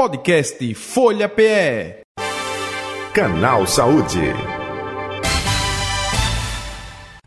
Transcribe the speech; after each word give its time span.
Podcast 0.00 0.74
Folha 0.76 1.28
PE. 1.28 2.00
Canal 3.12 3.66
Saúde. 3.66 4.32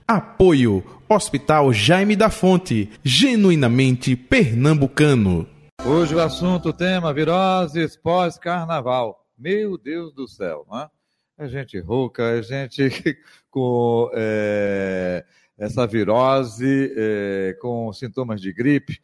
Apoio 0.07 0.83
Hospital 1.07 1.71
Jaime 1.71 2.15
da 2.15 2.31
Fonte, 2.31 2.89
genuinamente 3.03 4.15
pernambucano. 4.15 5.47
Hoje 5.85 6.15
o 6.15 6.19
assunto, 6.19 6.69
o 6.69 6.73
tema, 6.73 7.13
viroses 7.13 7.95
pós-carnaval. 7.95 9.23
Meu 9.37 9.77
Deus 9.77 10.11
do 10.11 10.27
céu, 10.27 10.65
não 10.67 10.79
é? 10.79 10.89
É 11.37 11.47
gente 11.47 11.79
rouca, 11.79 12.23
é 12.23 12.41
gente 12.41 12.89
com 13.51 14.09
é, 14.15 15.23
essa 15.59 15.85
virose, 15.85 16.91
é, 16.97 17.55
com 17.61 17.93
sintomas 17.93 18.41
de 18.41 18.51
gripe. 18.51 18.99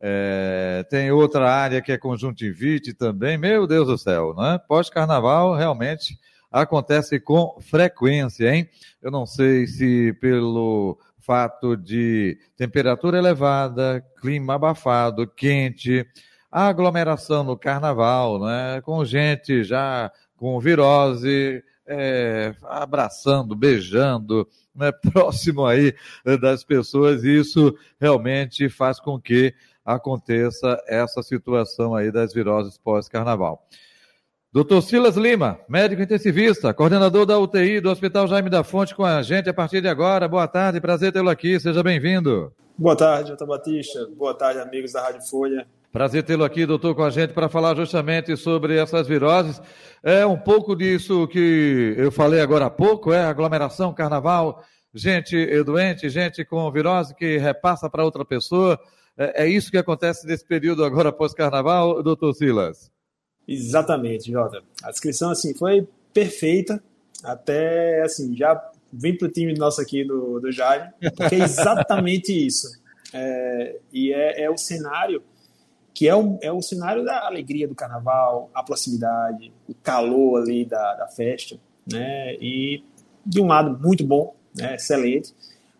É, 0.00 0.84
tem 0.90 1.10
outra 1.10 1.50
área 1.50 1.80
que 1.80 1.92
é 1.92 1.98
conjuntivite 1.98 2.92
também. 2.92 3.38
Meu 3.38 3.66
Deus 3.66 3.86
do 3.86 3.96
céu, 3.96 4.34
né? 4.36 4.60
Pós-carnaval 4.68 5.54
realmente 5.54 6.18
acontece 6.50 7.18
com 7.18 7.58
frequência, 7.60 8.54
hein? 8.54 8.68
Eu 9.02 9.10
não 9.10 9.26
sei 9.26 9.66
se 9.66 10.12
pelo 10.20 10.98
fato 11.18 11.76
de 11.76 12.38
temperatura 12.56 13.18
elevada, 13.18 14.04
clima 14.20 14.54
abafado, 14.54 15.26
quente, 15.26 16.06
aglomeração 16.52 17.42
no 17.42 17.56
carnaval, 17.56 18.38
né? 18.38 18.80
Com 18.82 19.04
gente 19.04 19.64
já 19.64 20.12
com 20.36 20.60
virose, 20.60 21.62
é, 21.86 22.54
abraçando, 22.62 23.56
beijando, 23.56 24.46
né? 24.74 24.92
próximo 25.12 25.66
aí 25.66 25.94
das 26.40 26.62
pessoas, 26.62 27.24
isso 27.24 27.76
realmente 28.00 28.68
faz 28.68 29.00
com 29.00 29.20
que 29.20 29.54
aconteça 29.84 30.82
essa 30.86 31.22
situação 31.22 31.94
aí 31.94 32.10
das 32.10 32.32
viroses 32.32 32.78
pós-carnaval. 32.78 33.66
Doutor 34.52 34.82
Silas 34.82 35.16
Lima, 35.16 35.58
médico 35.68 36.00
intensivista, 36.00 36.72
coordenador 36.72 37.26
da 37.26 37.38
UTI 37.38 37.80
do 37.80 37.90
Hospital 37.90 38.28
Jaime 38.28 38.48
da 38.48 38.62
Fonte 38.62 38.94
com 38.94 39.04
a 39.04 39.20
gente 39.20 39.48
a 39.50 39.54
partir 39.54 39.80
de 39.80 39.88
agora. 39.88 40.28
Boa 40.28 40.46
tarde, 40.46 40.80
prazer 40.80 41.12
tê-lo 41.12 41.28
aqui, 41.28 41.58
seja 41.58 41.82
bem-vindo. 41.82 42.52
Boa 42.78 42.96
tarde, 42.96 43.30
doutor 43.30 43.46
Batista. 43.46 44.06
Boa 44.16 44.32
tarde, 44.32 44.60
amigos 44.60 44.92
da 44.92 45.02
Rádio 45.02 45.22
Folha. 45.22 45.66
Prazer 45.92 46.22
tê-lo 46.22 46.44
aqui, 46.44 46.66
doutor, 46.66 46.94
com 46.94 47.02
a 47.02 47.10
gente 47.10 47.32
para 47.32 47.48
falar 47.48 47.76
justamente 47.76 48.36
sobre 48.36 48.76
essas 48.76 49.06
viroses. 49.06 49.60
É 50.02 50.24
um 50.24 50.36
pouco 50.36 50.74
disso 50.74 51.26
que 51.28 51.94
eu 51.96 52.10
falei 52.10 52.40
agora 52.40 52.66
há 52.66 52.70
pouco, 52.70 53.12
é 53.12 53.24
aglomeração, 53.24 53.92
carnaval, 53.94 54.62
gente 54.92 55.62
doente, 55.64 56.08
gente 56.08 56.44
com 56.44 56.70
virose 56.70 57.14
que 57.14 57.38
repassa 57.38 57.90
para 57.90 58.04
outra 58.04 58.24
pessoa. 58.24 58.78
É, 59.16 59.44
é 59.44 59.48
isso 59.48 59.70
que 59.70 59.78
acontece 59.78 60.26
nesse 60.26 60.44
período 60.44 60.84
agora 60.84 61.12
pós-carnaval, 61.12 62.02
doutor 62.02 62.34
Silas? 62.34 62.90
Exatamente, 63.46 64.30
Jota. 64.30 64.62
A 64.82 64.90
descrição 64.90 65.30
assim 65.30 65.54
foi 65.54 65.86
perfeita. 66.12 66.82
Até 67.22 68.02
assim, 68.02 68.36
já 68.36 68.60
vem 68.92 69.16
para 69.16 69.28
o 69.28 69.30
time 69.30 69.54
nosso 69.54 69.80
aqui 69.80 70.04
do, 70.04 70.40
do 70.40 70.52
Jaime, 70.52 70.90
porque 71.16 71.34
é 71.34 71.40
exatamente 71.40 72.32
isso. 72.46 72.68
É, 73.12 73.76
e 73.92 74.12
é, 74.12 74.42
é, 74.42 74.50
o 74.50 74.56
cenário 74.56 75.22
que 75.94 76.08
é 76.08 76.14
o, 76.14 76.36
é 76.42 76.50
o 76.50 76.60
cenário 76.60 77.04
da 77.04 77.24
alegria 77.24 77.68
do 77.68 77.74
carnaval, 77.74 78.50
a 78.52 78.64
proximidade, 78.64 79.52
o 79.68 79.74
calor 79.74 80.42
ali 80.42 80.64
da, 80.64 80.94
da 80.94 81.06
festa, 81.06 81.56
né? 81.90 82.34
E 82.40 82.82
de 83.24 83.40
um 83.40 83.46
lado 83.46 83.78
muito 83.80 84.04
bom, 84.04 84.34
né? 84.56 84.74
excelente, 84.74 85.32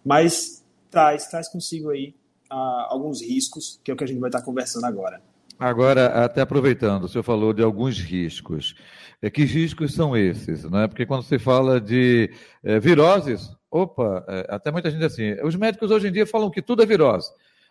mas 0.05 0.65
traz 0.89 1.27
traz 1.27 1.49
consigo 1.49 1.91
aí 1.91 2.15
alguns 2.55 3.23
riscos, 3.23 3.81
que 3.83 3.91
é 3.91 3.95
o 3.95 3.97
que 3.97 4.05
a 4.05 4.07
gente 4.07 4.21
vai 4.21 4.29
estar 4.29 4.43
conversando 4.43 4.87
agora. 4.87 5.23
Agora, 5.59 6.25
até 6.25 6.41
aproveitando, 6.41 7.05
o 7.05 7.09
senhor 7.09 7.23
falou 7.23 7.53
de 7.53 7.63
alguns 7.63 7.99
riscos. 7.99 8.75
É, 9.23 9.31
que 9.31 9.45
riscos 9.45 9.95
são 9.95 10.17
esses? 10.17 10.65
Né? 10.65 10.89
Porque 10.89 11.07
quando 11.07 11.23
se 11.23 11.39
fala 11.39 11.81
de 11.81 12.31
é, 12.63 12.81
viroses, 12.81 13.51
opa, 13.71 14.25
é, 14.29 14.47
até 14.49 14.71
muita 14.71 14.91
gente 14.91 15.05
assim, 15.05 15.33
os 15.43 15.57
médicos 15.57 15.91
hoje 15.91 16.09
em 16.09 16.13
dia 16.13 16.27
falam 16.27 16.51
que 16.51 16.61
tudo 16.61 16.83
é 16.83 16.87
virose. 16.87 17.31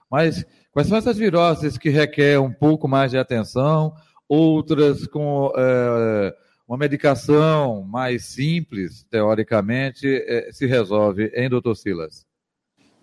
Mas 0.09 0.46
quais 0.72 0.88
são 0.88 0.97
essas 0.97 1.18
viroses 1.18 1.78
que 1.78 1.90
requerem 1.90 2.38
um 2.38 2.52
pouco 2.52 2.88
mais 2.88 3.12
de 3.12 3.18
atenção, 3.18 3.94
outras 4.28 5.06
com 5.06 5.52
é, 5.56 6.34
uma 6.68 6.78
medicação 6.78 7.84
mais 7.84 8.25
simples, 8.25 9.06
teoricamente, 9.09 10.08
é, 10.08 10.52
se 10.52 10.66
resolve, 10.66 11.31
hein, 11.35 11.50
doutor 11.50 11.75
Silas? 11.75 12.25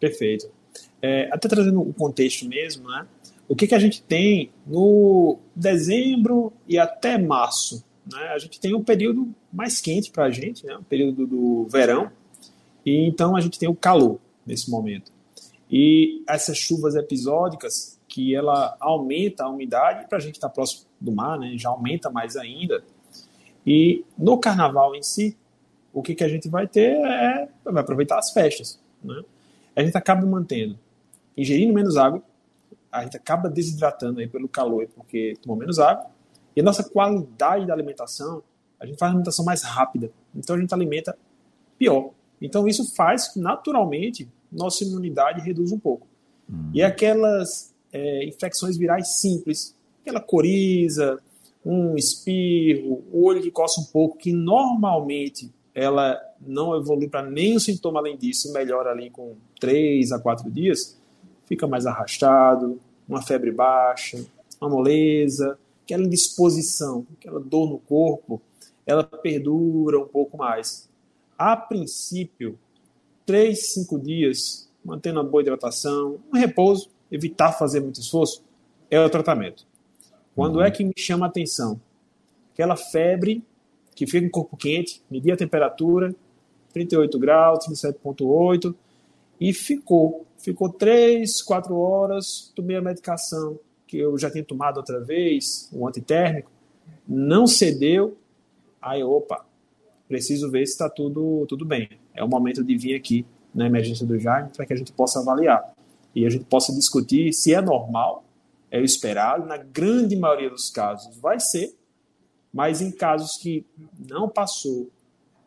Perfeito. 0.00 0.50
É, 1.02 1.28
até 1.32 1.48
trazendo 1.48 1.80
o 1.80 1.92
contexto 1.94 2.46
mesmo, 2.46 2.88
né? 2.88 3.06
O 3.50 3.56
que, 3.56 3.66
que 3.66 3.74
a 3.74 3.80
gente 3.80 4.00
tem 4.00 4.52
no 4.64 5.38
dezembro 5.56 6.52
e 6.68 6.78
até 6.78 7.18
março? 7.18 7.84
Né? 8.06 8.28
A 8.28 8.38
gente 8.38 8.60
tem 8.60 8.76
um 8.76 8.84
período 8.84 9.34
mais 9.52 9.80
quente 9.80 10.12
para 10.12 10.26
a 10.26 10.30
gente, 10.30 10.64
né? 10.64 10.76
o 10.76 10.84
período 10.84 11.26
do 11.26 11.66
verão, 11.68 12.12
e 12.86 13.08
então 13.08 13.34
a 13.34 13.40
gente 13.40 13.58
tem 13.58 13.68
o 13.68 13.74
calor 13.74 14.20
nesse 14.46 14.70
momento. 14.70 15.10
E 15.68 16.22
essas 16.28 16.58
chuvas 16.58 16.94
episódicas, 16.94 17.98
que 18.06 18.36
ela 18.36 18.76
aumenta 18.78 19.42
a 19.42 19.48
umidade, 19.48 20.08
para 20.08 20.18
a 20.18 20.20
gente 20.20 20.36
estar 20.36 20.48
tá 20.48 20.54
próximo 20.54 20.86
do 21.00 21.10
mar, 21.10 21.36
né? 21.36 21.54
já 21.56 21.70
aumenta 21.70 22.08
mais 22.08 22.36
ainda. 22.36 22.84
E 23.66 24.04
no 24.16 24.38
carnaval 24.38 24.94
em 24.94 25.02
si, 25.02 25.36
o 25.92 26.02
que, 26.02 26.14
que 26.14 26.22
a 26.22 26.28
gente 26.28 26.48
vai 26.48 26.68
ter 26.68 26.92
é 26.92 27.48
vai 27.64 27.82
aproveitar 27.82 28.16
as 28.16 28.32
festas. 28.32 28.80
Né? 29.02 29.22
A 29.74 29.82
gente 29.82 29.96
acaba 29.96 30.24
mantendo 30.24 30.78
ingerindo 31.36 31.72
menos 31.72 31.96
água, 31.96 32.22
a 32.90 33.02
gente 33.04 33.16
acaba 33.16 33.48
desidratando 33.48 34.20
aí 34.20 34.28
pelo 34.28 34.48
calor, 34.48 34.86
porque 34.94 35.34
tomou 35.42 35.56
menos 35.56 35.78
água, 35.78 36.06
e 36.56 36.60
a 36.60 36.64
nossa 36.64 36.82
qualidade 36.82 37.66
da 37.66 37.72
alimentação, 37.72 38.42
a 38.78 38.86
gente 38.86 38.98
faz 38.98 39.10
uma 39.10 39.16
alimentação 39.16 39.44
mais 39.44 39.62
rápida, 39.62 40.10
então 40.34 40.56
a 40.56 40.60
gente 40.60 40.74
alimenta 40.74 41.16
pior. 41.78 42.10
Então 42.40 42.66
isso 42.66 42.94
faz 42.94 43.28
que 43.28 43.38
naturalmente 43.38 44.28
nossa 44.50 44.84
imunidade 44.84 45.40
reduz 45.40 45.70
um 45.72 45.78
pouco. 45.78 46.06
Uhum. 46.48 46.70
E 46.74 46.82
aquelas 46.82 47.72
é, 47.92 48.24
infecções 48.26 48.76
virais 48.76 49.20
simples, 49.20 49.76
aquela 50.02 50.20
coriza, 50.20 51.18
um 51.64 51.94
espirro, 51.96 53.04
o 53.12 53.24
olho 53.24 53.42
que 53.42 53.50
coça 53.50 53.80
um 53.80 53.84
pouco, 53.84 54.16
que 54.16 54.32
normalmente 54.32 55.52
ela 55.74 56.18
não 56.40 56.74
evolui 56.74 57.08
para 57.08 57.22
nenhum 57.22 57.58
sintoma 57.58 58.00
além 58.00 58.16
disso, 58.16 58.52
melhora 58.52 58.90
ali 58.90 59.10
com 59.10 59.36
3 59.60 60.12
a 60.12 60.18
4 60.18 60.50
dias, 60.50 60.99
fica 61.50 61.66
mais 61.66 61.84
arrastado, 61.84 62.80
uma 63.08 63.20
febre 63.20 63.50
baixa, 63.50 64.24
uma 64.60 64.70
moleza, 64.70 65.58
aquela 65.82 66.04
indisposição, 66.04 67.04
aquela 67.18 67.40
dor 67.40 67.68
no 67.68 67.80
corpo, 67.80 68.40
ela 68.86 69.02
perdura 69.02 69.98
um 69.98 70.06
pouco 70.06 70.38
mais. 70.38 70.88
A 71.36 71.56
princípio, 71.56 72.56
3, 73.26 73.72
5 73.72 73.98
dias, 73.98 74.70
mantendo 74.84 75.18
uma 75.18 75.28
boa 75.28 75.42
hidratação, 75.42 76.20
um 76.32 76.38
repouso, 76.38 76.88
evitar 77.10 77.50
fazer 77.50 77.80
muito 77.80 78.00
esforço, 78.00 78.44
é 78.88 79.00
o 79.00 79.10
tratamento. 79.10 79.66
Quando 80.36 80.56
uhum. 80.56 80.62
é 80.62 80.70
que 80.70 80.84
me 80.84 80.94
chama 80.96 81.26
a 81.26 81.28
atenção? 81.28 81.80
Aquela 82.52 82.76
febre 82.76 83.42
que 83.96 84.06
fica 84.06 84.24
em 84.24 84.30
corpo 84.30 84.56
quente, 84.56 85.02
medir 85.10 85.32
a 85.32 85.36
temperatura, 85.36 86.14
38 86.72 87.18
graus, 87.18 87.66
37,8, 87.66 88.72
e 89.40 89.52
ficou. 89.52 90.26
Ficou 90.38 90.70
três, 90.70 91.42
quatro 91.42 91.76
horas, 91.76 92.52
tomei 92.54 92.76
a 92.76 92.82
medicação 92.82 93.58
que 93.86 93.98
eu 93.98 94.16
já 94.16 94.30
tinha 94.30 94.44
tomado 94.44 94.76
outra 94.76 95.00
vez, 95.00 95.68
um 95.72 95.86
antitérmico, 95.86 96.50
não 97.08 97.46
cedeu, 97.46 98.16
aí, 98.80 99.02
opa, 99.02 99.44
preciso 100.06 100.48
ver 100.50 100.64
se 100.66 100.72
está 100.72 100.88
tudo, 100.88 101.44
tudo 101.48 101.64
bem. 101.64 101.88
É 102.14 102.22
o 102.22 102.28
momento 102.28 102.62
de 102.62 102.76
vir 102.76 102.94
aqui 102.94 103.26
na 103.52 103.66
emergência 103.66 104.06
do 104.06 104.18
Jaime 104.18 104.50
para 104.54 104.64
que 104.64 104.72
a 104.72 104.76
gente 104.76 104.92
possa 104.92 105.18
avaliar 105.18 105.74
e 106.14 106.24
a 106.24 106.30
gente 106.30 106.44
possa 106.44 106.72
discutir 106.72 107.32
se 107.32 107.52
é 107.52 107.60
normal, 107.60 108.24
é 108.70 108.78
o 108.78 108.84
esperado, 108.84 109.46
na 109.46 109.56
grande 109.56 110.16
maioria 110.16 110.50
dos 110.50 110.70
casos 110.70 111.16
vai 111.18 111.40
ser, 111.40 111.74
mas 112.52 112.80
em 112.80 112.90
casos 112.90 113.36
que 113.36 113.66
não 113.98 114.28
passou, 114.28 114.88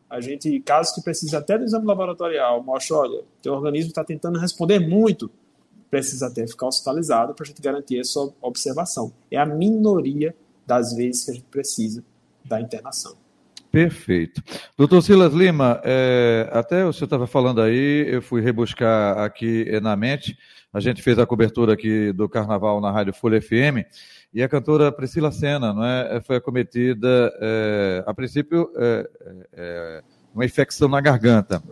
a 0.08 0.20
gente, 0.20 0.60
casos 0.60 0.94
que 0.94 1.02
precisa 1.02 1.38
até 1.38 1.58
do 1.58 1.64
exame 1.64 1.86
laboratorial, 1.86 2.62
mostra, 2.62 2.96
olha, 2.96 3.22
teu 3.42 3.52
organismo 3.54 3.88
está 3.88 4.04
tentando 4.04 4.38
responder 4.38 4.78
muito, 4.78 5.30
precisa 5.90 6.26
até 6.26 6.46
ficar 6.46 6.66
hospitalizado 6.66 7.34
para 7.34 7.44
a 7.44 7.46
gente 7.46 7.60
garantir 7.60 8.00
essa 8.00 8.20
observação. 8.40 9.12
É 9.30 9.36
a 9.36 9.46
minoria 9.46 10.34
das 10.66 10.94
vezes 10.94 11.24
que 11.24 11.30
a 11.30 11.34
gente 11.34 11.46
precisa 11.46 12.04
da 12.44 12.60
internação. 12.60 13.16
Perfeito. 13.70 14.40
Doutor 14.78 15.02
Silas 15.02 15.32
Lima, 15.32 15.80
é, 15.82 16.48
até 16.52 16.86
o 16.86 16.92
senhor 16.92 17.06
estava 17.06 17.26
falando 17.26 17.60
aí, 17.60 18.06
eu 18.08 18.22
fui 18.22 18.40
rebuscar 18.40 19.18
aqui 19.18 19.68
na 19.80 19.96
mente, 19.96 20.38
a 20.72 20.78
gente 20.78 21.02
fez 21.02 21.18
a 21.18 21.26
cobertura 21.26 21.72
aqui 21.72 22.12
do 22.12 22.28
Carnaval 22.28 22.80
na 22.80 22.92
Rádio 22.92 23.12
Folha 23.12 23.42
FM, 23.42 23.82
e 24.34 24.42
a 24.42 24.48
cantora 24.48 24.90
Priscila 24.90 25.30
Senna 25.30 25.72
não 25.72 25.84
é, 25.84 26.20
foi 26.20 26.36
acometida, 26.36 27.32
é, 27.40 28.02
a 28.04 28.12
princípio, 28.12 28.68
é, 28.76 29.10
é, 29.52 30.02
uma 30.34 30.44
infecção 30.44 30.88
na 30.88 31.00
garganta. 31.00 31.62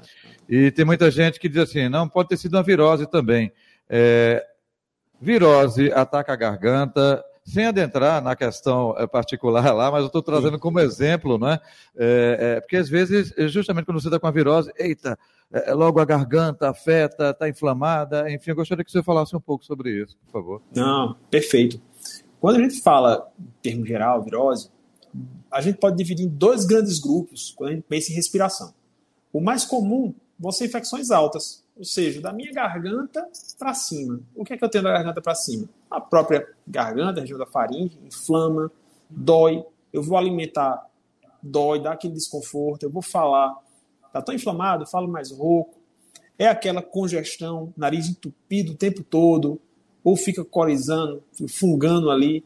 E 0.49 0.71
tem 0.71 0.85
muita 0.85 1.11
gente 1.11 1.41
que 1.41 1.49
diz 1.49 1.59
assim, 1.59 1.89
não, 1.89 2.09
pode 2.09 2.29
ter 2.29 2.37
sido 2.37 2.55
uma 2.55 2.63
virose 2.63 3.05
também. 3.11 3.53
É, 3.91 4.47
virose 5.21 5.93
ataca 5.93 6.33
a 6.33 6.37
garganta, 6.37 7.25
sem 7.45 7.67
adentrar 7.67 8.23
na 8.23 8.37
questão 8.37 8.95
particular 9.11 9.75
lá, 9.75 9.91
mas 9.91 10.03
eu 10.03 10.07
estou 10.07 10.23
trazendo 10.23 10.57
como 10.57 10.79
exemplo, 10.79 11.37
né? 11.39 11.59
É, 11.97 12.37
é, 12.39 12.61
porque 12.61 12.77
às 12.77 12.89
vezes, 12.89 13.35
justamente 13.51 13.87
quando 13.87 14.01
você 14.01 14.07
está 14.07 14.21
com 14.21 14.29
a 14.29 14.31
virose, 14.31 14.73
eita, 14.79 15.19
é, 15.53 15.75
logo 15.75 15.99
a 15.99 16.05
garganta 16.05 16.71
afeta, 16.71 17.31
está 17.31 17.49
inflamada, 17.49 18.31
enfim, 18.31 18.51
eu 18.51 18.57
gostaria 18.57 18.85
que 18.85 18.93
você 18.93 19.03
falasse 19.03 19.35
um 19.35 19.41
pouco 19.41 19.65
sobre 19.65 19.91
isso, 19.91 20.17
por 20.27 20.31
favor. 20.31 20.63
Não, 20.73 21.17
perfeito. 21.29 21.83
Quando 22.43 22.57
a 22.57 22.59
gente 22.59 22.81
fala 22.81 23.33
em 23.39 23.53
termo 23.63 23.87
geral, 23.87 24.21
virose, 24.21 24.69
a 25.49 25.61
gente 25.61 25.79
pode 25.79 25.97
dividir 25.97 26.27
em 26.27 26.29
dois 26.29 26.65
grandes 26.65 26.99
grupos 26.99 27.55
quando 27.57 27.71
a 27.71 27.73
gente 27.75 27.85
pensa 27.85 28.11
em 28.11 28.17
respiração. 28.17 28.75
O 29.33 29.41
mais 29.41 29.65
comum 29.65 30.13
vão 30.37 30.51
ser 30.51 30.65
infecções 30.65 31.13
altas, 31.13 31.65
ou 31.77 31.85
seja, 31.85 32.21
da 32.21 32.33
minha 32.33 32.53
garganta 32.53 33.25
para 33.57 33.73
cima. 33.75 34.19
O 34.35 34.45
que 34.45 34.55
é 34.55 34.59
que 34.59 34.65
eu 34.65 34.69
tenho 34.69 34.83
da 34.83 34.91
garganta 34.91 35.23
para 35.23 35.37
cima? 35.37 35.69
A 35.89 36.01
própria 36.01 36.45
garganta, 36.67 37.21
a 37.21 37.23
região 37.23 37.39
da 37.39 37.47
faringe, 37.47 37.97
inflama, 38.05 38.73
dói. 39.09 39.65
Eu 39.93 40.03
vou 40.03 40.19
alimentar, 40.19 40.85
dói, 41.41 41.81
dá 41.81 41.93
aquele 41.93 42.15
desconforto. 42.15 42.83
Eu 42.83 42.91
vou 42.91 43.03
falar, 43.03 43.57
tá 44.13 44.21
tão 44.21 44.35
inflamado, 44.35 44.85
falo 44.85 45.07
mais 45.07 45.31
rouco. 45.31 45.79
É 46.37 46.49
aquela 46.49 46.83
congestão, 46.83 47.73
nariz 47.77 48.09
entupido 48.09 48.73
o 48.73 48.77
tempo 48.77 49.05
todo, 49.05 49.61
ou 50.05 50.17
fica 50.17 50.45
corizando, 50.45 51.23
fungando 51.49 52.11
ali. 52.11 52.45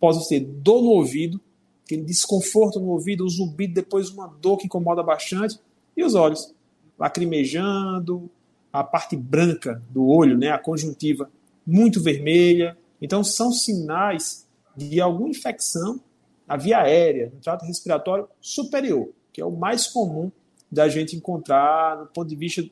Pode 0.00 0.26
ser 0.26 0.40
dor 0.40 0.82
no 0.82 0.90
ouvido, 0.90 1.40
aquele 1.84 2.02
desconforto 2.02 2.78
no 2.78 2.88
ouvido, 2.88 3.24
um 3.24 3.28
zumbido, 3.28 3.74
depois 3.74 4.10
uma 4.10 4.26
dor 4.26 4.58
que 4.58 4.66
incomoda 4.66 5.02
bastante, 5.02 5.58
e 5.96 6.04
os 6.04 6.14
olhos 6.14 6.54
lacrimejando, 6.98 8.30
a 8.72 8.84
parte 8.84 9.16
branca 9.16 9.82
do 9.90 10.06
olho, 10.06 10.36
né, 10.36 10.50
a 10.50 10.58
conjuntiva 10.58 11.30
muito 11.66 12.02
vermelha. 12.02 12.76
Então, 13.00 13.22
são 13.22 13.52
sinais 13.52 14.46
de 14.76 15.00
alguma 15.00 15.30
infecção 15.30 16.00
na 16.46 16.56
via 16.56 16.78
aérea, 16.78 17.30
no 17.34 17.40
trato 17.40 17.64
respiratório 17.64 18.28
superior, 18.40 19.10
que 19.32 19.40
é 19.40 19.44
o 19.44 19.50
mais 19.50 19.86
comum 19.86 20.30
da 20.70 20.88
gente 20.88 21.16
encontrar 21.16 21.98
no 21.98 22.06
ponto 22.06 22.28
de 22.28 22.36
vista 22.36 22.64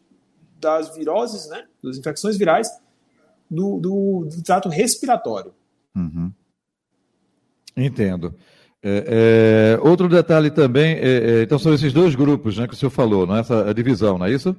das 0.60 0.94
viroses, 0.94 1.48
né, 1.48 1.66
das 1.82 1.96
infecções 1.98 2.36
virais, 2.36 2.68
do, 3.50 3.78
do, 3.78 4.28
do 4.30 4.42
trato 4.42 4.68
respiratório. 4.68 5.52
Uhum. 5.94 6.32
Entendo. 7.76 8.34
É, 8.82 9.78
é, 9.78 9.86
outro 9.86 10.08
detalhe 10.08 10.50
também, 10.50 10.96
é, 10.96 11.40
é, 11.40 11.42
então 11.42 11.58
são 11.58 11.74
esses 11.74 11.92
dois 11.92 12.14
grupos 12.14 12.56
né, 12.56 12.68
que 12.68 12.74
o 12.74 12.76
senhor 12.76 12.90
falou, 12.90 13.26
né, 13.26 13.40
essa 13.40 13.72
divisão, 13.74 14.16
não 14.18 14.26
é 14.26 14.32
isso? 14.32 14.54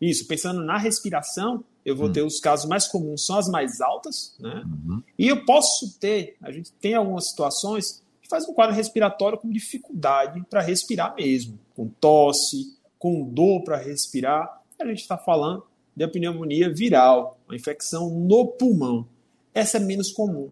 Isso, 0.00 0.26
pensando 0.26 0.64
na 0.64 0.76
respiração, 0.76 1.62
eu 1.84 1.94
vou 1.94 2.08
hum. 2.08 2.12
ter 2.12 2.22
os 2.22 2.40
casos 2.40 2.68
mais 2.68 2.88
comuns, 2.88 3.26
são 3.26 3.38
as 3.38 3.48
mais 3.48 3.80
altas, 3.80 4.36
né? 4.40 4.64
Uhum. 4.66 5.02
E 5.18 5.28
eu 5.28 5.44
posso 5.44 5.98
ter, 6.00 6.36
a 6.42 6.50
gente 6.50 6.72
tem 6.72 6.94
algumas 6.94 7.28
situações 7.28 8.02
que 8.20 8.28
faz 8.28 8.48
um 8.48 8.54
quadro 8.54 8.74
respiratório 8.74 9.38
com 9.38 9.50
dificuldade 9.50 10.42
para 10.48 10.62
respirar 10.62 11.14
mesmo, 11.14 11.58
com 11.76 11.86
tosse, 11.86 12.76
com 12.98 13.28
dor 13.28 13.62
para 13.62 13.76
respirar. 13.76 14.62
A 14.80 14.86
gente 14.86 15.02
está 15.02 15.16
falando 15.16 15.62
de 15.94 16.08
pneumonia 16.08 16.72
viral, 16.72 17.38
uma 17.46 17.56
infecção 17.56 18.10
no 18.10 18.46
pulmão. 18.46 19.06
Essa 19.52 19.76
é 19.76 19.80
menos 19.80 20.10
comum, 20.10 20.50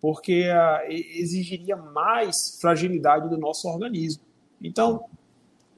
porque 0.00 0.48
uh, 0.48 0.90
exigiria 0.90 1.76
mais 1.76 2.58
fragilidade 2.60 3.28
do 3.28 3.38
nosso 3.38 3.68
organismo. 3.68 4.22
Então, 4.60 5.04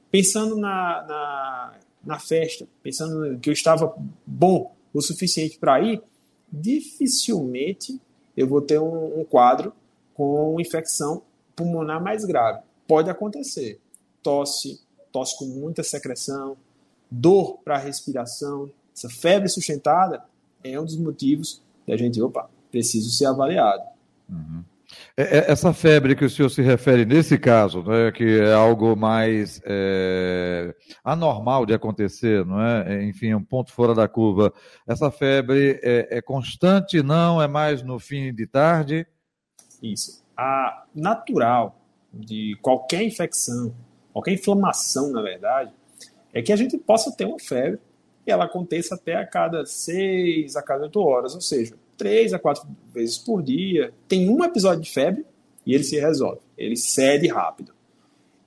pensando 0.09 0.57
na, 0.57 1.05
na 1.07 1.73
na 2.03 2.19
festa, 2.19 2.67
pensando 2.81 3.39
que 3.39 3.49
eu 3.49 3.53
estava 3.53 3.95
bom 4.25 4.75
o 4.93 5.01
suficiente 5.01 5.57
para 5.57 5.81
ir, 5.81 6.01
dificilmente 6.51 7.99
eu 8.35 8.47
vou 8.47 8.61
ter 8.61 8.79
um, 8.79 9.21
um 9.21 9.23
quadro 9.23 9.73
com 10.13 10.59
infecção 10.59 11.23
pulmonar 11.55 12.03
mais 12.03 12.25
grave. 12.25 12.61
Pode 12.87 13.09
acontecer. 13.09 13.79
Tosse, 14.21 14.81
tosse 15.11 15.37
com 15.37 15.45
muita 15.45 15.81
secreção, 15.81 16.57
dor 17.09 17.59
para 17.63 17.75
a 17.75 17.79
respiração, 17.79 18.69
essa 18.93 19.09
febre 19.09 19.49
sustentada 19.49 20.23
é 20.63 20.79
um 20.79 20.85
dos 20.85 20.97
motivos 20.97 21.61
da 21.87 21.97
gente, 21.97 22.21
opa, 22.21 22.49
preciso 22.71 23.09
ser 23.09 23.25
avaliado. 23.25 23.83
Uhum. 24.29 24.63
É, 25.17 25.39
é, 25.39 25.51
essa 25.51 25.73
febre 25.73 26.15
que 26.15 26.25
o 26.25 26.29
senhor 26.29 26.49
se 26.49 26.61
refere 26.61 27.05
nesse 27.05 27.37
caso, 27.37 27.83
né, 27.83 28.11
que 28.11 28.39
é 28.39 28.53
algo 28.53 28.95
mais 28.95 29.61
é, 29.65 30.73
anormal 31.03 31.65
de 31.65 31.73
acontecer, 31.73 32.45
não 32.45 32.61
é? 32.61 32.95
é 32.95 33.03
enfim, 33.03 33.33
um 33.33 33.43
ponto 33.43 33.71
fora 33.71 33.93
da 33.93 34.07
curva. 34.07 34.53
Essa 34.87 35.11
febre 35.11 35.79
é, 35.83 36.17
é 36.17 36.21
constante, 36.21 37.01
não? 37.01 37.41
É 37.41 37.47
mais 37.47 37.81
no 37.83 37.99
fim 37.99 38.33
de 38.33 38.47
tarde? 38.47 39.05
Isso. 39.81 40.23
A 40.37 40.85
natural 40.93 41.79
de 42.11 42.57
qualquer 42.61 43.03
infecção, 43.03 43.73
qualquer 44.11 44.33
inflamação, 44.33 45.11
na 45.11 45.21
verdade, 45.21 45.71
é 46.33 46.41
que 46.41 46.51
a 46.51 46.55
gente 46.55 46.77
possa 46.77 47.11
ter 47.11 47.25
uma 47.25 47.39
febre 47.39 47.79
e 48.25 48.31
ela 48.31 48.45
aconteça 48.45 48.95
até 48.95 49.15
a 49.15 49.25
cada 49.25 49.65
seis, 49.65 50.55
a 50.55 50.61
cada 50.61 50.83
oito 50.83 50.99
horas, 50.99 51.35
ou 51.35 51.41
seja, 51.41 51.75
três 51.97 52.33
a 52.33 52.39
quatro 52.39 52.67
vezes 52.93 53.17
por 53.17 53.41
dia, 53.41 53.93
tem 54.07 54.29
um 54.29 54.43
episódio 54.43 54.81
de 54.81 54.91
febre 54.91 55.25
e 55.65 55.73
ele 55.73 55.83
se 55.83 55.99
resolve. 55.99 56.41
Ele 56.57 56.75
cede 56.75 57.27
rápido. 57.27 57.73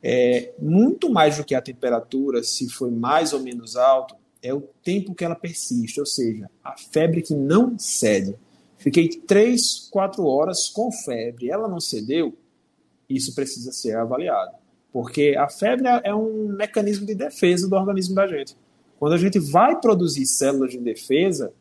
É, 0.02 0.52
muito 0.58 1.10
mais 1.10 1.36
do 1.36 1.44
que 1.44 1.54
a 1.54 1.60
temperatura, 1.60 2.42
se 2.42 2.68
foi 2.68 2.90
mais 2.90 3.32
ou 3.32 3.40
menos 3.40 3.76
alto, 3.76 4.14
é 4.42 4.54
o 4.54 4.60
tempo 4.60 5.14
que 5.14 5.24
ela 5.24 5.34
persiste, 5.34 5.98
ou 5.98 6.06
seja, 6.06 6.48
a 6.62 6.76
febre 6.76 7.22
que 7.22 7.34
não 7.34 7.78
cede. 7.78 8.36
Fiquei 8.78 9.08
três, 9.08 9.88
quatro 9.90 10.24
horas 10.26 10.68
com 10.68 10.92
febre, 10.92 11.50
ela 11.50 11.66
não 11.66 11.80
cedeu, 11.80 12.36
isso 13.08 13.34
precisa 13.34 13.72
ser 13.72 13.96
avaliado. 13.96 14.54
Porque 14.92 15.34
a 15.36 15.48
febre 15.48 15.88
é 16.04 16.14
um 16.14 16.48
mecanismo 16.48 17.04
de 17.04 17.14
defesa 17.14 17.68
do 17.68 17.74
organismo 17.74 18.14
da 18.14 18.26
gente. 18.26 18.56
Quando 18.98 19.12
a 19.12 19.18
gente 19.18 19.38
vai 19.38 19.78
produzir 19.80 20.26
células 20.26 20.70
de 20.70 20.78
defesa, 20.78 21.52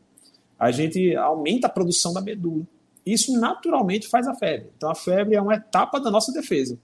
a 0.58 0.70
gente 0.70 1.14
aumenta 1.16 1.66
a 1.66 1.70
produção 1.70 2.12
da 2.12 2.20
medula. 2.20 2.66
Isso 3.04 3.38
naturalmente 3.38 4.08
faz 4.08 4.26
a 4.26 4.34
febre. 4.34 4.70
Então 4.76 4.90
a 4.90 4.94
febre 4.94 5.36
é 5.36 5.40
uma 5.40 5.54
etapa 5.54 6.00
da 6.00 6.10
nossa 6.10 6.32
defesa. 6.32 6.78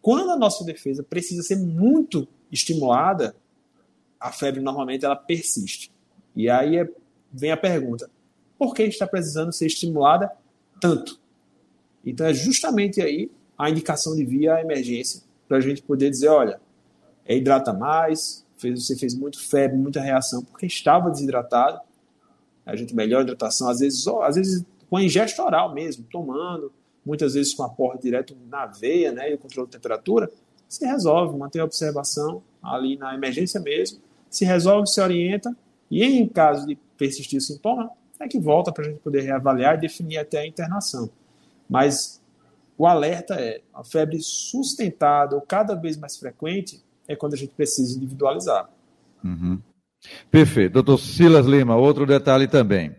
Quando 0.00 0.30
a 0.30 0.36
nossa 0.36 0.64
defesa 0.64 1.02
precisa 1.02 1.42
ser 1.42 1.56
muito 1.56 2.26
estimulada, 2.50 3.34
a 4.18 4.32
febre 4.32 4.60
normalmente 4.60 5.04
ela 5.04 5.16
persiste. 5.16 5.90
E 6.34 6.48
aí 6.48 6.78
é, 6.78 6.88
vem 7.32 7.50
a 7.50 7.56
pergunta: 7.56 8.08
por 8.58 8.74
que 8.74 8.84
está 8.84 9.06
precisando 9.06 9.52
ser 9.52 9.66
estimulada 9.66 10.30
tanto? 10.80 11.20
Então 12.04 12.26
é 12.26 12.32
justamente 12.32 13.02
aí 13.02 13.30
a 13.58 13.68
indicação 13.68 14.16
de 14.16 14.24
via 14.24 14.54
à 14.54 14.60
emergência 14.62 15.22
para 15.46 15.58
a 15.58 15.60
gente 15.60 15.82
poder 15.82 16.08
dizer, 16.08 16.28
olha, 16.28 16.60
é 17.26 17.36
hidrata 17.36 17.72
mais, 17.72 18.46
fez, 18.60 18.86
você 18.86 18.96
fez 18.96 19.14
muito 19.14 19.40
febre, 19.40 19.76
muita 19.76 20.00
reação 20.00 20.44
porque 20.44 20.66
estava 20.66 21.10
desidratado 21.10 21.80
a 22.70 22.76
gente 22.76 22.94
melhora 22.94 23.22
a 23.22 23.24
hidratação, 23.24 23.68
às 23.68 23.80
vezes, 23.80 24.06
às 24.06 24.36
vezes 24.36 24.64
com 24.88 24.96
a 24.96 25.02
ingesta 25.02 25.42
oral 25.42 25.74
mesmo, 25.74 26.04
tomando, 26.10 26.72
muitas 27.04 27.34
vezes 27.34 27.54
com 27.54 27.62
aporte 27.62 28.02
direto 28.02 28.36
na 28.48 28.66
veia, 28.66 29.12
né, 29.12 29.30
e 29.30 29.34
o 29.34 29.38
controle 29.38 29.66
de 29.68 29.72
temperatura, 29.72 30.30
se 30.68 30.84
resolve, 30.84 31.36
mantém 31.36 31.60
a 31.60 31.64
observação 31.64 32.42
ali 32.62 32.96
na 32.96 33.14
emergência 33.14 33.60
mesmo, 33.60 34.00
se 34.28 34.44
resolve, 34.44 34.88
se 34.88 35.00
orienta, 35.00 35.56
e 35.90 36.04
em 36.04 36.28
caso 36.28 36.66
de 36.66 36.76
persistir 36.96 37.38
o 37.38 37.42
sintoma, 37.42 37.90
é 38.20 38.28
que 38.28 38.38
volta 38.38 38.70
para 38.70 38.84
a 38.84 38.88
gente 38.90 39.00
poder 39.00 39.22
reavaliar 39.22 39.76
e 39.76 39.80
definir 39.80 40.18
até 40.18 40.40
a 40.40 40.46
internação. 40.46 41.10
Mas 41.68 42.20
o 42.76 42.86
alerta 42.86 43.34
é 43.34 43.62
a 43.72 43.82
febre 43.82 44.18
sustentada 44.20 45.34
ou 45.34 45.40
cada 45.40 45.74
vez 45.74 45.96
mais 45.96 46.18
frequente 46.18 46.80
é 47.10 47.16
quando 47.16 47.34
a 47.34 47.36
gente 47.36 47.52
precisa 47.54 47.96
individualizar. 47.96 48.70
Uhum. 49.24 49.60
Perfeito. 50.30 50.74
Doutor 50.74 50.98
Silas 50.98 51.44
Lima, 51.44 51.76
outro 51.76 52.06
detalhe 52.06 52.46
também. 52.46 52.94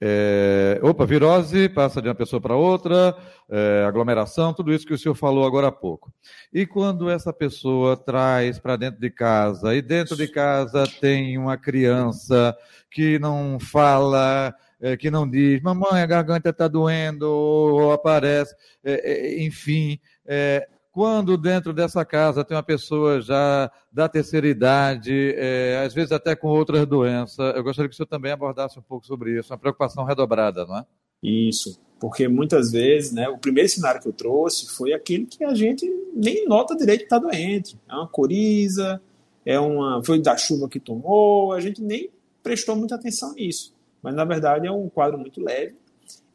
É, 0.00 0.78
opa, 0.82 1.04
virose 1.04 1.68
passa 1.68 2.00
de 2.00 2.08
uma 2.08 2.14
pessoa 2.14 2.40
para 2.40 2.54
outra, 2.54 3.16
é, 3.50 3.84
aglomeração, 3.86 4.54
tudo 4.54 4.72
isso 4.72 4.86
que 4.86 4.94
o 4.94 4.98
senhor 4.98 5.14
falou 5.14 5.44
agora 5.44 5.68
há 5.68 5.72
pouco. 5.72 6.12
E 6.52 6.64
quando 6.64 7.10
essa 7.10 7.32
pessoa 7.32 7.96
traz 7.96 8.58
para 8.58 8.76
dentro 8.76 9.00
de 9.00 9.10
casa, 9.10 9.74
e 9.74 9.82
dentro 9.82 10.16
de 10.16 10.28
casa 10.28 10.84
tem 11.00 11.36
uma 11.36 11.56
criança 11.56 12.56
que 12.90 13.18
não 13.18 13.58
fala, 13.58 14.54
é, 14.80 14.96
que 14.96 15.10
não 15.10 15.28
diz, 15.28 15.60
mamãe, 15.60 16.02
a 16.02 16.06
garganta 16.06 16.50
está 16.50 16.68
doendo, 16.68 17.28
ou 17.28 17.92
aparece, 17.92 18.54
é, 18.84 18.92
é, 18.92 19.42
enfim, 19.44 19.98
é, 20.24 20.68
quando 20.96 21.36
dentro 21.36 21.74
dessa 21.74 22.06
casa 22.06 22.42
tem 22.42 22.56
uma 22.56 22.62
pessoa 22.62 23.20
já 23.20 23.70
da 23.92 24.08
terceira 24.08 24.48
idade, 24.48 25.34
é, 25.36 25.84
às 25.84 25.92
vezes 25.92 26.10
até 26.10 26.34
com 26.34 26.48
outras 26.48 26.86
doenças, 26.86 27.54
eu 27.54 27.62
gostaria 27.62 27.86
que 27.86 27.92
o 27.92 27.96
senhor 27.96 28.06
também 28.06 28.32
abordasse 28.32 28.78
um 28.78 28.82
pouco 28.82 29.06
sobre 29.06 29.38
isso, 29.38 29.52
uma 29.52 29.58
preocupação 29.58 30.04
redobrada, 30.04 30.64
não 30.64 30.78
é? 30.78 30.86
Isso, 31.22 31.78
porque 32.00 32.26
muitas 32.26 32.72
vezes, 32.72 33.12
né, 33.12 33.28
o 33.28 33.36
primeiro 33.36 33.68
cenário 33.68 34.00
que 34.00 34.08
eu 34.08 34.12
trouxe 34.14 34.74
foi 34.74 34.94
aquele 34.94 35.26
que 35.26 35.44
a 35.44 35.54
gente 35.54 35.86
nem 36.14 36.46
nota 36.46 36.74
direito 36.74 37.00
que 37.00 37.04
está 37.04 37.18
doente. 37.18 37.78
É 37.86 37.94
uma 37.94 38.08
coriza, 38.08 38.98
é 39.44 39.60
uma, 39.60 40.02
foi 40.02 40.18
da 40.18 40.34
chuva 40.36 40.66
que 40.66 40.80
tomou, 40.80 41.52
a 41.52 41.60
gente 41.60 41.82
nem 41.82 42.08
prestou 42.42 42.74
muita 42.74 42.94
atenção 42.94 43.34
nisso. 43.34 43.74
Mas 44.02 44.14
na 44.14 44.24
verdade 44.24 44.66
é 44.66 44.72
um 44.72 44.88
quadro 44.88 45.18
muito 45.18 45.42
leve. 45.42 45.74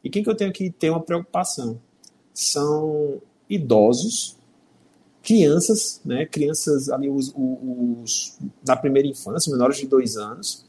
E 0.04 0.08
quem 0.08 0.22
que 0.22 0.30
eu 0.30 0.36
tenho 0.36 0.52
que 0.52 0.70
ter 0.70 0.90
uma 0.90 1.00
preocupação? 1.00 1.80
são 2.34 3.20
idosos, 3.48 4.36
crianças, 5.22 6.00
né, 6.04 6.26
crianças 6.26 6.90
ali 6.90 7.08
os, 7.08 7.32
os, 7.36 8.38
na 8.66 8.76
primeira 8.76 9.08
infância, 9.08 9.50
menores 9.50 9.78
de 9.78 9.86
dois 9.86 10.16
anos, 10.16 10.66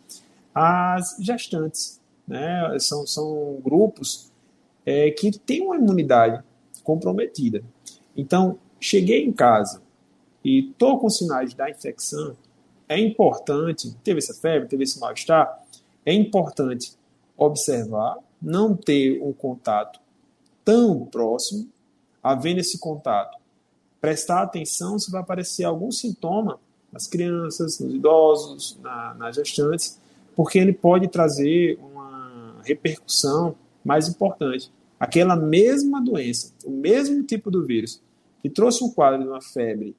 as 0.53 1.17
gestantes, 1.19 1.99
né, 2.27 2.77
são, 2.79 3.05
são 3.07 3.59
grupos 3.63 4.31
é, 4.85 5.09
que 5.11 5.31
têm 5.39 5.61
uma 5.61 5.77
imunidade 5.77 6.43
comprometida. 6.83 7.63
Então, 8.15 8.59
cheguei 8.79 9.25
em 9.25 9.31
casa 9.31 9.81
e 10.43 10.69
estou 10.69 10.99
com 10.99 11.09
sinais 11.09 11.53
da 11.53 11.69
infecção, 11.69 12.35
é 12.87 12.99
importante, 12.99 13.95
teve 14.03 14.19
essa 14.19 14.33
febre, 14.33 14.67
teve 14.67 14.83
esse 14.83 14.99
mal-estar, 14.99 15.63
é 16.05 16.13
importante 16.13 16.93
observar, 17.35 18.17
não 18.41 18.75
ter 18.75 19.21
um 19.21 19.33
contato 19.33 19.99
tão 20.63 21.05
próximo, 21.05 21.67
havendo 22.21 22.59
esse 22.59 22.77
contato, 22.77 23.37
prestar 24.03 24.41
atenção 24.41 24.99
se 24.99 25.09
vai 25.09 25.21
aparecer 25.21 25.63
algum 25.63 25.89
sintoma 25.89 26.59
nas 26.91 27.07
crianças, 27.07 27.79
nos 27.79 27.93
idosos, 27.93 28.77
na, 28.81 29.13
nas 29.13 29.37
gestantes, 29.37 29.97
porque 30.35 30.59
ele 30.59 30.73
pode 30.73 31.07
trazer 31.07 31.79
uma 31.81 32.59
repercussão 32.65 33.55
mais 33.81 34.09
importante. 34.09 34.69
Aquela 34.99 35.37
mesma 35.37 36.01
doença, 36.01 36.51
o 36.65 36.69
mesmo 36.69 37.23
tipo 37.23 37.49
do 37.49 37.65
vírus, 37.65 38.01
que 38.41 38.49
trouxe 38.49 38.83
um 38.83 38.91
quadro 38.91 39.23
de 39.23 39.29
uma 39.29 39.41
febre 39.41 39.95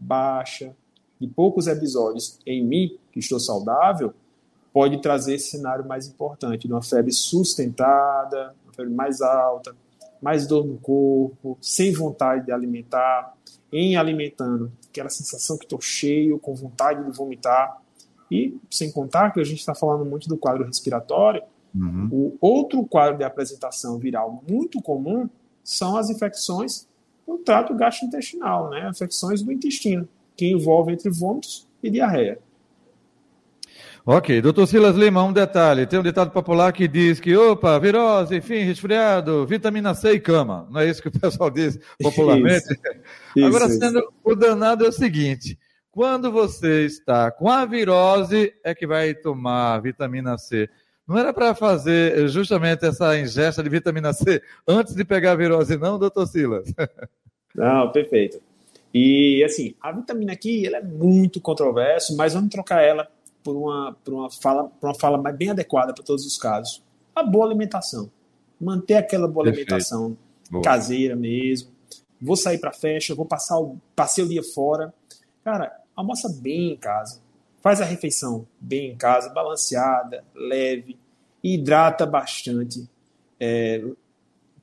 baixa, 0.00 0.74
de 1.20 1.28
poucos 1.28 1.68
episódios 1.68 2.40
em 2.44 2.60
mim, 2.60 2.98
que 3.12 3.20
estou 3.20 3.38
saudável, 3.38 4.12
pode 4.72 5.00
trazer 5.00 5.34
esse 5.36 5.50
cenário 5.50 5.86
mais 5.86 6.08
importante, 6.08 6.66
de 6.66 6.72
uma 6.72 6.82
febre 6.82 7.12
sustentada, 7.12 8.52
uma 8.64 8.74
febre 8.74 8.92
mais 8.92 9.22
alta, 9.22 9.76
mais 10.20 10.46
dor 10.46 10.66
no 10.66 10.78
corpo, 10.78 11.58
sem 11.60 11.92
vontade 11.92 12.46
de 12.46 12.52
alimentar, 12.52 13.34
em 13.72 13.96
alimentando, 13.96 14.72
aquela 14.88 15.08
sensação 15.08 15.58
que 15.58 15.64
estou 15.64 15.80
cheio, 15.80 16.38
com 16.38 16.54
vontade 16.54 17.04
de 17.04 17.16
vomitar. 17.16 17.80
E 18.30 18.56
sem 18.70 18.90
contar 18.90 19.32
que 19.32 19.40
a 19.40 19.44
gente 19.44 19.58
está 19.58 19.74
falando 19.74 20.04
muito 20.04 20.28
do 20.28 20.36
quadro 20.36 20.64
respiratório, 20.64 21.42
uhum. 21.74 22.08
o 22.10 22.36
outro 22.40 22.84
quadro 22.84 23.18
de 23.18 23.24
apresentação 23.24 23.98
viral 23.98 24.42
muito 24.48 24.80
comum 24.80 25.28
são 25.62 25.96
as 25.96 26.10
infecções 26.10 26.86
do 27.26 27.38
trato 27.38 27.74
gastrointestinal, 27.74 28.70
né? 28.70 28.88
infecções 28.88 29.42
do 29.42 29.50
intestino, 29.50 30.08
que 30.36 30.50
envolvem 30.50 30.94
entre 30.94 31.10
vômitos 31.10 31.66
e 31.82 31.90
diarreia. 31.90 32.38
Ok, 34.06 34.42
doutor 34.42 34.66
Silas 34.66 34.96
Lima, 34.96 35.24
um 35.24 35.32
detalhe. 35.32 35.86
Tem 35.86 35.98
um 35.98 36.02
ditado 36.02 36.30
popular 36.30 36.74
que 36.74 36.86
diz 36.86 37.18
que, 37.18 37.34
opa, 37.34 37.78
virose, 37.78 38.36
enfim, 38.36 38.58
resfriado, 38.58 39.46
vitamina 39.46 39.94
C 39.94 40.12
e 40.12 40.20
cama. 40.20 40.68
Não 40.70 40.78
é 40.80 40.90
isso 40.90 41.00
que 41.00 41.08
o 41.08 41.10
pessoal 41.18 41.48
diz 41.50 41.78
popularmente? 42.02 42.64
Isso. 42.70 42.74
Isso, 43.34 43.46
Agora, 43.46 43.68
sendo 43.68 43.98
isso. 43.98 44.12
o 44.22 44.36
danado 44.36 44.84
é 44.84 44.88
o 44.88 44.92
seguinte: 44.92 45.58
quando 45.90 46.30
você 46.30 46.84
está 46.84 47.30
com 47.30 47.48
a 47.48 47.64
virose, 47.64 48.52
é 48.62 48.74
que 48.74 48.86
vai 48.86 49.14
tomar 49.14 49.80
vitamina 49.80 50.36
C. 50.36 50.68
Não 51.08 51.16
era 51.18 51.32
para 51.32 51.54
fazer 51.54 52.28
justamente 52.28 52.84
essa 52.84 53.18
ingesta 53.18 53.62
de 53.62 53.70
vitamina 53.70 54.12
C 54.12 54.42
antes 54.68 54.94
de 54.94 55.04
pegar 55.04 55.32
a 55.32 55.36
virose, 55.36 55.78
não, 55.78 55.98
doutor 55.98 56.26
Silas? 56.26 56.72
Não, 57.54 57.92
perfeito. 57.92 58.40
E 58.92 59.44
assim, 59.44 59.76
a 59.80 59.92
vitamina 59.92 60.32
aqui 60.32 60.66
ela 60.66 60.78
é 60.78 60.82
muito 60.82 61.40
controversa, 61.40 62.12
mas 62.16 62.34
vamos 62.34 62.50
trocar 62.50 62.82
ela 62.82 63.08
por 63.44 63.54
uma, 63.54 63.94
por 64.02 64.14
uma 64.14 64.30
fala, 64.30 64.64
por 64.64 64.88
uma 64.88 64.98
fala 64.98 65.32
bem 65.32 65.50
adequada 65.50 65.92
para 65.92 66.02
todos 66.02 66.24
os 66.24 66.38
casos. 66.38 66.82
A 67.14 67.22
boa 67.22 67.44
alimentação. 67.44 68.10
Manter 68.58 68.94
aquela 68.94 69.28
boa 69.28 69.44
Perfeito. 69.44 69.68
alimentação 69.68 70.16
boa. 70.50 70.64
caseira 70.64 71.14
mesmo. 71.14 71.70
Vou 72.20 72.36
sair 72.36 72.58
para 72.58 72.72
festa, 72.72 73.14
vou 73.14 73.26
passar 73.26 73.58
o, 73.58 73.76
passei 73.94 74.24
o 74.24 74.28
dia 74.28 74.42
fora. 74.42 74.92
Cara, 75.44 75.78
almoça 75.94 76.28
bem 76.28 76.72
em 76.72 76.76
casa. 76.76 77.20
Faz 77.62 77.80
a 77.80 77.84
refeição 77.84 78.46
bem 78.58 78.92
em 78.92 78.96
casa, 78.96 79.28
balanceada, 79.28 80.24
leve, 80.34 80.98
hidrata 81.42 82.06
bastante. 82.06 82.88
É, 83.38 83.84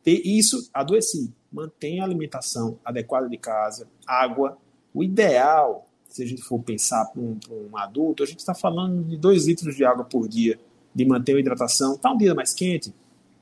ter 0.04 0.22
isso, 0.26 0.70
adoeci. 0.74 1.32
Mantenha 1.52 2.02
a 2.02 2.06
alimentação 2.06 2.80
adequada 2.84 3.30
de 3.30 3.38
casa, 3.38 3.88
água. 4.08 4.58
O 4.94 5.04
ideal 5.04 5.88
se 6.12 6.24
a 6.24 6.26
gente 6.28 6.42
for 6.42 6.60
pensar 6.62 7.06
para 7.06 7.22
um, 7.22 7.40
um, 7.50 7.78
adulto, 7.78 8.22
a 8.22 8.26
gente 8.26 8.40
está 8.40 8.54
falando 8.54 9.02
de 9.04 9.16
2 9.16 9.48
litros 9.48 9.76
de 9.76 9.86
água 9.86 10.04
por 10.04 10.28
dia, 10.28 10.60
de 10.94 11.06
manter 11.06 11.38
a 11.38 11.40
hidratação. 11.40 11.96
Está 11.96 12.12
um 12.12 12.18
dia 12.18 12.36
mais 12.36 12.54
quente? 12.54 12.94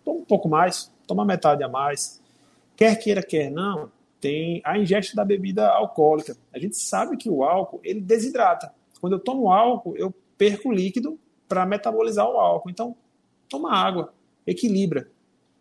Toma 0.06 0.20
um 0.20 0.26
pouco 0.26 0.48
mais, 0.48 0.92
toma 1.08 1.26
metade 1.26 1.64
a 1.64 1.68
mais. 1.68 2.22
Quer 2.78 2.96
queira, 2.96 3.24
quer 3.24 3.50
não, 3.50 3.92
tem 4.22 4.62
a 4.64 4.78
ingesta 4.78 5.16
da 5.16 5.26
bebida 5.26 5.68
alcoólica. 5.68 6.38
A 6.54 6.60
gente 6.60 6.78
sabe 6.78 7.18
que 7.18 7.28
o 7.28 7.44
álcool, 7.44 7.82
ele 7.84 8.00
desidrata. 8.00 8.72
Quando 9.02 9.14
eu 9.14 9.20
tomo 9.20 9.52
álcool, 9.52 9.98
eu 9.98 10.14
perco 10.38 10.72
líquido 10.72 11.20
para 11.48 11.66
metabolizar 11.66 12.30
o 12.30 12.38
álcool. 12.38 12.70
Então, 12.70 12.96
toma 13.50 13.74
água, 13.74 14.14
equilibra. 14.46 15.10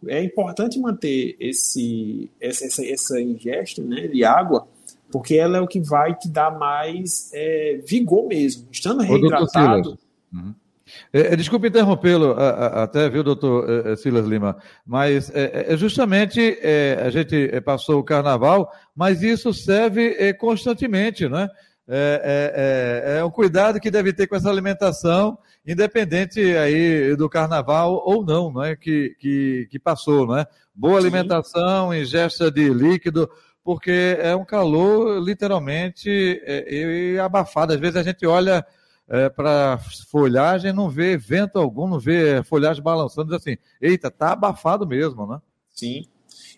É 0.06 0.22
importante 0.22 0.78
manter 0.78 1.36
esse, 1.40 2.30
essa, 2.40 2.84
essa 2.86 3.20
ingesta 3.20 3.82
né, 3.82 4.06
de 4.06 4.24
água 4.24 4.66
porque 5.10 5.36
ela 5.36 5.58
é 5.58 5.60
o 5.60 5.66
que 5.66 5.80
vai 5.80 6.14
te 6.14 6.28
dar 6.28 6.50
mais 6.56 7.30
é, 7.32 7.80
vigor 7.86 8.26
mesmo. 8.26 8.66
Estando 8.70 9.02
reidratado. 9.02 9.98
Uhum. 10.32 10.54
É, 11.12 11.32
é, 11.32 11.36
desculpe 11.36 11.68
interrompê-lo 11.68 12.34
até, 12.38 13.08
viu, 13.10 13.22
doutor 13.22 13.68
é, 13.68 13.96
Silas 13.96 14.26
Lima, 14.26 14.56
mas 14.86 15.30
é 15.34 15.76
justamente 15.76 16.58
a 17.04 17.10
gente 17.10 17.60
passou 17.60 18.00
o 18.00 18.04
carnaval, 18.04 18.72
mas 18.96 19.22
isso 19.22 19.52
serve 19.52 20.32
constantemente, 20.34 21.28
né? 21.28 21.48
É, 21.90 23.14
é, 23.14 23.18
é, 23.18 23.25
um 23.25 23.30
cuidado 23.30 23.80
que 23.80 23.90
deve 23.90 24.12
ter 24.12 24.26
com 24.26 24.37
essa 24.37 24.50
alimentação, 24.50 25.38
independente 25.66 26.38
aí 26.38 27.16
do 27.16 27.30
carnaval 27.30 28.02
ou 28.04 28.23
não, 28.23 28.52
não 28.52 28.62
é? 28.62 28.76
Que, 28.76 29.16
que, 29.18 29.66
que 29.71 29.78
passou, 29.78 30.26
não 30.26 30.37
é? 30.37 30.47
Boa 30.75 30.99
alimentação, 30.99 31.95
ingesta 31.95 32.50
de 32.50 32.68
líquido, 32.68 33.30
porque 33.64 34.18
é 34.21 34.37
um 34.37 34.45
calor 34.45 35.18
literalmente 35.18 36.42
é, 36.45 37.18
abafado. 37.21 37.73
Às 37.73 37.80
vezes 37.80 37.97
a 37.97 38.02
gente 38.02 38.26
olha 38.26 38.66
é, 39.09 39.30
para 39.30 39.78
folhagem 40.11 40.73
não 40.73 40.90
vê 40.90 41.16
vento 41.16 41.59
algum, 41.59 41.88
não 41.88 41.99
vê 41.99 42.42
folhagem 42.45 42.83
balançando, 42.83 43.28
diz 43.28 43.40
assim, 43.40 43.57
eita, 43.80 44.11
tá 44.11 44.33
abafado 44.33 44.87
mesmo, 44.87 45.26
né? 45.26 45.40
Sim. 45.73 46.02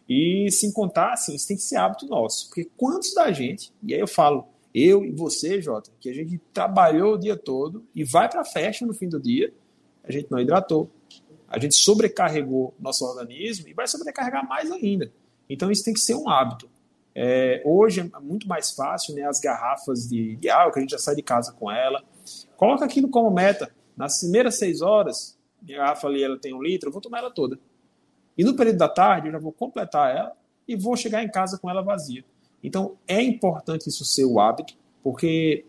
E 0.09 0.51
sem 0.51 0.73
contar, 0.73 1.13
assim, 1.13 1.37
isso 1.37 1.47
tem 1.47 1.57
que 1.57 1.63
ser 1.63 1.77
hábito 1.77 2.07
nosso. 2.07 2.49
Porque 2.49 2.69
quantos 2.77 3.15
da 3.15 3.31
gente, 3.31 3.73
e 3.81 3.95
aí 3.95 4.01
eu 4.01 4.09
falo, 4.09 4.49
eu 4.75 5.05
e 5.05 5.11
você, 5.11 5.61
Jota, 5.61 5.91
que 5.99 6.09
a 6.09 6.15
gente 6.15 6.39
trabalhou 6.53 7.15
o 7.15 7.19
dia 7.19 7.37
todo 7.37 7.85
e 7.95 8.05
vai 8.05 8.29
para 8.29 8.43
a 8.43 8.45
festa 8.45 8.87
no 8.87 8.95
fim 8.95 9.09
do 9.09 9.21
dia, 9.21 9.53
a 10.05 10.12
gente 10.12 10.31
não 10.31 10.39
hidratou. 10.39 10.91
A 11.49 11.59
gente 11.59 11.75
sobrecarregou 11.75 12.75
nosso 12.79 13.05
organismo 13.05 13.69
e 13.69 13.75
vai 13.75 13.89
sobrecarregar 13.89 14.49
mais 14.49 14.71
ainda. 14.71 15.12
Então 15.49 15.71
isso 15.71 15.85
tem 15.85 15.93
que 15.93 16.00
ser 16.00 16.15
um 16.15 16.29
hábito. 16.29 16.71
É, 17.12 17.61
hoje 17.65 18.00
é 18.00 18.21
muito 18.21 18.47
mais 18.47 18.71
fácil, 18.71 19.15
né? 19.17 19.23
As 19.23 19.41
garrafas 19.41 20.09
de, 20.09 20.37
de 20.37 20.49
álcool, 20.49 20.79
a 20.79 20.81
gente 20.81 20.91
já 20.91 20.99
sai 20.99 21.17
de 21.17 21.23
casa 21.23 21.53
com 21.53 21.71
ela. 21.71 22.05
Coloca 22.57 22.85
aquilo 22.85 23.09
como 23.09 23.31
meta. 23.31 23.75
Nas 23.97 24.21
primeiras 24.21 24.57
seis 24.59 24.81
horas, 24.81 25.37
a 25.61 25.67
garrafa 25.67 26.07
ali 26.07 26.23
ela 26.23 26.39
tem 26.39 26.55
um 26.55 26.62
litro, 26.62 26.89
eu 26.89 26.93
vou 26.93 27.00
tomar 27.00 27.19
ela 27.19 27.31
toda. 27.31 27.59
E 28.39 28.45
no 28.45 28.55
período 28.55 28.79
da 28.79 28.89
tarde, 28.89 29.27
eu 29.29 29.33
já 29.33 29.39
vou 29.39 29.53
completar 29.53 30.17
ela 30.17 30.33
e 30.67 30.77
vou 30.77 30.97
chegar 30.97 31.23
em 31.25 31.29
casa 31.29 31.59
com 31.59 31.69
ela 31.69 31.83
vazia. 31.83 32.25
Então, 32.62 32.97
é 33.07 33.23
importante 33.23 33.88
isso 33.88 34.05
ser 34.05 34.25
o 34.25 34.38
hábito, 34.38 34.75
porque 35.02 35.64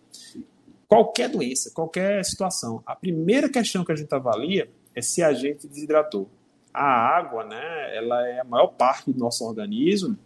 qualquer 0.88 1.30
doença, 1.30 1.72
qualquer 1.74 2.24
situação, 2.26 2.84
a 2.86 2.96
primeira 2.96 3.50
questão 3.50 3.86
que 3.86 3.92
a 3.92 3.96
gente 3.96 4.14
avalia 4.14 4.70
é 4.94 5.02
se 5.02 5.24
a 5.24 5.34
gente 5.34 5.68
desidratou. 5.68 6.30
A 6.74 6.84
água, 6.84 7.46
né, 7.46 7.98
ela 7.98 8.28
é 8.28 8.40
a 8.40 8.44
maior 8.44 8.68
parte 8.68 9.12
do 9.12 9.20
nosso 9.20 9.44
organismo 9.46 10.18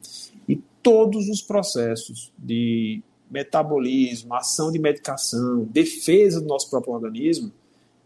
todos 0.86 1.28
os 1.30 1.42
processos 1.42 2.32
de 2.38 3.02
metabolismo, 3.32 4.36
ação 4.36 4.72
de 4.72 4.78
medicação, 4.78 5.64
defesa 5.64 6.40
do 6.40 6.46
nosso 6.46 6.70
próprio 6.70 6.94
organismo, 6.94 7.52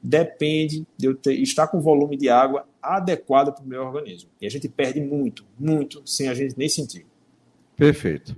depende 0.01 0.88
de 0.98 1.08
eu 1.08 1.13
ter, 1.13 1.34
estar 1.34 1.68
com 1.68 1.82
volume 1.82 2.16
de 2.16 2.30
água 2.30 2.66
adequado 2.82 3.54
para 3.54 3.66
o 3.66 3.68
meu 3.68 3.82
organismo. 3.82 4.30
E 4.39 4.48
a 4.48 4.50
gente 4.50 4.70
perde 4.70 5.01
muito, 5.01 5.46
muito, 5.60 6.01
sem 6.06 6.30
a 6.30 6.34
gente 6.34 6.58
nem 6.58 6.70
sentir. 6.70 7.06
Perfeito. 7.75 8.34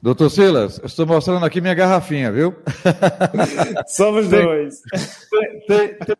Doutor 0.00 0.30
Silas, 0.30 0.80
estou 0.84 1.06
mostrando 1.06 1.44
aqui 1.44 1.60
minha 1.60 1.74
garrafinha, 1.74 2.30
viu? 2.30 2.54
Somos 3.88 4.28
dois. 4.28 4.82
Tem, 5.30 5.60
tem, 5.66 5.98
tem... 5.98 6.16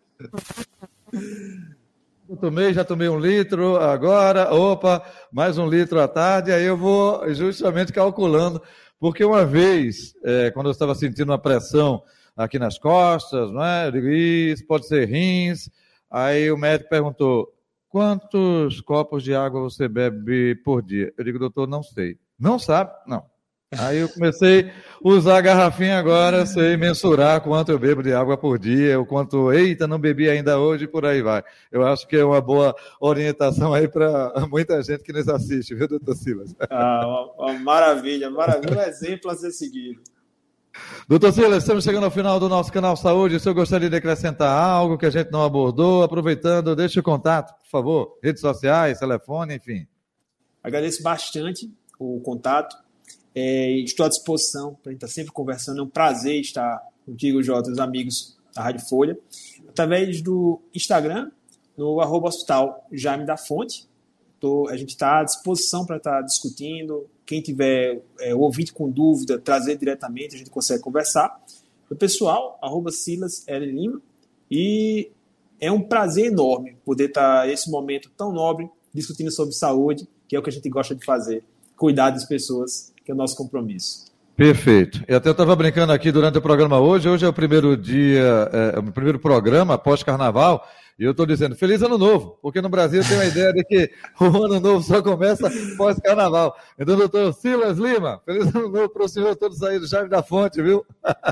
Eu 2.29 2.37
tomei, 2.37 2.73
já 2.73 2.85
tomei 2.85 3.09
um 3.09 3.19
litro, 3.19 3.77
agora, 3.77 4.53
opa, 4.53 5.05
mais 5.31 5.59
um 5.59 5.69
litro 5.69 6.01
à 6.01 6.09
tarde, 6.09 6.51
aí 6.51 6.65
eu 6.65 6.77
vou 6.77 7.33
justamente 7.33 7.93
calculando, 7.93 8.61
porque 8.99 9.25
uma 9.25 9.45
vez, 9.45 10.15
é, 10.25 10.51
quando 10.51 10.67
eu 10.67 10.73
estava 10.73 10.95
sentindo 10.95 11.31
uma 11.31 11.39
pressão 11.39 12.03
aqui 12.37 12.59
nas 12.59 12.79
costas, 12.79 13.53
não 13.53 13.65
é? 13.65 13.87
Eu 13.87 13.93
digo, 13.93 14.09
isso 14.09 14.67
pode 14.67 14.87
ser 14.89 15.07
rins. 15.07 15.71
Aí 16.11 16.51
o 16.51 16.57
médico 16.59 16.91
perguntou, 16.91 17.53
quantos 17.89 18.81
copos 18.81 19.23
de 19.23 19.35
água 19.35 19.61
você 19.61 19.87
bebe 19.87 20.57
por 20.57 20.83
dia? 20.83 21.13
Eu 21.17 21.25
digo, 21.25 21.39
doutor, 21.39 21.69
não 21.69 21.83
sei. 21.83 22.19
Não 22.39 22.59
sabe? 22.59 22.91
Não. 23.07 23.25
Aí 23.79 23.99
eu 23.99 24.09
comecei 24.09 24.71
a 24.71 25.09
usar 25.09 25.39
a 25.39 25.41
garrafinha 25.41 25.99
agora, 25.99 26.47
sei 26.47 26.77
mensurar 26.77 27.41
quanto 27.41 27.71
eu 27.71 27.79
bebo 27.79 28.03
de 28.03 28.13
água 28.13 28.37
por 28.37 28.59
dia, 28.59 28.99
o 29.01 29.07
quanto, 29.07 29.53
eita, 29.53 29.87
não 29.87 29.99
bebi 29.99 30.29
ainda 30.29 30.59
hoje, 30.59 30.85
e 30.85 30.89
por 30.89 31.05
aí 31.05 31.23
vai. 31.23 31.43
Eu 31.71 31.87
acho 31.87 32.07
que 32.07 32.17
é 32.17 32.25
uma 32.25 32.41
boa 32.41 32.75
orientação 33.01 33.75
aí 33.75 33.89
para 33.89 34.33
muita 34.51 34.83
gente 34.83 35.03
que 35.03 35.13
nos 35.13 35.29
assiste, 35.29 35.75
viu, 35.75 35.89
doutor 35.89 36.15
Silas? 36.15 36.55
Ah, 36.71 37.33
uma, 37.37 37.51
uma 37.51 37.59
maravilha, 37.61 38.31
maravilha, 38.31 38.79
um 38.79 38.83
exemplo 38.83 39.31
a 39.31 39.35
ser 39.35 39.51
seguido. 39.51 40.01
Doutor 41.09 41.33
Silas, 41.33 41.63
estamos 41.63 41.85
chegando 41.85 42.05
ao 42.05 42.11
final 42.11 42.39
do 42.39 42.49
nosso 42.49 42.73
canal 42.73 42.97
Saúde. 42.97 43.37
O 43.37 43.41
senhor 43.41 43.55
gostaria 43.55 43.89
de 43.89 43.97
acrescentar 43.97 44.51
algo 44.51 44.99
que 44.99 45.07
a 45.07 45.11
gente 45.11 45.31
não 45.31 45.43
abordou? 45.43 46.03
Aproveitando, 46.03 46.77
deixe 46.77 47.01
o 47.01 47.03
contato, 47.03 47.55
por 47.59 47.71
favor. 47.71 48.19
Redes 48.23 48.43
sociais, 48.43 48.99
telefone, 48.99 49.57
enfim. 49.57 49.87
Agradeço 50.63 51.03
bastante 51.03 51.73
o 51.99 52.21
contato 52.21 52.77
é, 53.39 53.71
estou 53.81 54.07
à 54.07 54.09
disposição 54.09 54.75
para 54.83 54.89
a 54.89 54.93
gente 54.93 55.05
estar 55.05 55.15
sempre 55.15 55.31
conversando. 55.31 55.81
É 55.81 55.83
um 55.83 55.89
prazer 55.89 56.41
estar 56.41 56.83
contigo, 57.05 57.43
Jota, 57.43 57.71
os 57.71 57.79
amigos 57.79 58.35
da 58.55 58.63
Rádio 58.63 58.89
Folha. 58.89 59.19
Através 59.69 60.23
do 60.23 60.59
Instagram, 60.75 61.31
no 61.77 62.01
arroba 62.01 62.29
hospital 62.29 62.87
Jaime 62.91 63.27
da 63.27 63.37
Fonte. 63.37 63.87
Tô, 64.41 64.69
a 64.69 64.77
gente 64.79 64.91
está 64.91 65.21
à 65.21 65.25
disposição 65.25 65.85
para 65.85 65.99
estar 65.99 66.23
discutindo. 66.23 67.11
Quem 67.27 67.43
tiver 67.43 68.03
é, 68.21 68.35
ouvinte 68.35 68.73
com 68.73 68.89
dúvida, 68.89 69.39
trazer 69.39 69.77
diretamente, 69.77 70.35
a 70.35 70.39
gente 70.39 70.49
consegue 70.49 70.83
conversar. 70.83 71.39
O 71.91 71.95
pessoal, 71.95 72.59
arroba 72.63 72.91
Silas 72.91 73.47
L. 73.47 73.67
Lima. 73.67 74.01
E 74.51 75.11
é 75.61 75.71
um 75.71 75.83
prazer 75.83 76.27
enorme 76.27 76.79
poder 76.87 77.09
estar 77.09 77.47
nesse 77.47 77.71
momento 77.71 78.11
tão 78.17 78.33
nobre 78.33 78.71
discutindo 78.95 79.31
sobre 79.31 79.55
saúde, 79.55 80.09
que 80.27 80.35
é 80.35 80.39
o 80.39 80.43
que 80.43 80.49
a 80.49 80.53
gente 80.53 80.71
gosta 80.71 80.95
de 80.95 81.05
fazer, 81.05 81.45
cuidar 81.77 82.11
das 82.11 82.25
pessoas 82.25 82.95
que 83.07 83.13
é 83.13 83.15
o 83.15 83.17
nosso 83.17 83.37
compromisso. 83.37 84.07
Perfeito. 84.37 85.03
Eu 85.09 85.17
até 85.17 85.31
estava 85.31 85.57
brincando 85.57 85.93
aqui 85.93 86.13
durante 86.13 86.37
o 86.37 86.43
programa 86.43 86.79
hoje. 86.79 87.09
Hoje 87.09 87.25
é 87.25 87.29
o 87.29 87.33
primeiro 87.33 87.75
dia, 87.77 88.51
é, 88.53 88.79
o 88.79 88.93
primeiro 88.93 89.19
programa 89.19 89.79
pós-carnaval. 89.79 90.67
E 90.99 91.05
eu 91.05 91.13
estou 91.13 91.25
dizendo, 91.25 91.55
feliz 91.55 91.83
ano 91.83 91.97
novo, 91.97 92.39
porque 92.43 92.61
no 92.61 92.69
Brasil 92.69 93.03
tem 93.07 93.17
uma 93.17 93.27
ideia 93.27 93.53
de 93.53 93.63
que 93.65 93.91
o 94.21 94.25
ano 94.25 94.59
novo 94.59 94.83
só 94.83 95.01
começa 95.01 95.51
pós-carnaval. 95.77 96.55
Então, 96.79 96.97
doutor 96.97 97.33
Silas 97.33 97.79
Lima, 97.79 98.21
feliz 98.27 98.55
ano 98.55 98.69
novo 98.69 98.89
para 98.89 99.05
o 99.05 99.09
senhor 99.09 99.37
todos 99.37 99.63
aí 99.63 99.79
do 99.79 99.87
Chave 99.87 100.09
da 100.09 100.23
Fonte, 100.23 100.61
viu? 100.61 100.85